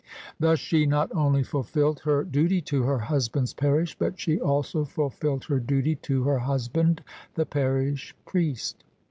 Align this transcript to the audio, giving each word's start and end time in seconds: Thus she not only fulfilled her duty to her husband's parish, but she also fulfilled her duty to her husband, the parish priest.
Thus 0.39 0.57
she 0.57 0.87
not 0.87 1.13
only 1.13 1.43
fulfilled 1.43 1.99
her 1.99 2.23
duty 2.23 2.59
to 2.61 2.81
her 2.81 2.97
husband's 2.97 3.53
parish, 3.53 3.95
but 3.99 4.19
she 4.19 4.41
also 4.41 4.83
fulfilled 4.83 5.43
her 5.45 5.59
duty 5.59 5.93
to 5.97 6.23
her 6.23 6.39
husband, 6.39 7.03
the 7.35 7.45
parish 7.45 8.15
priest. 8.25 8.83